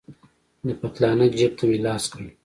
د 0.65 0.67
پتلانه 0.79 1.25
جيب 1.37 1.51
ته 1.57 1.63
مې 1.69 1.77
لاس 1.85 2.03
کړ. 2.11 2.23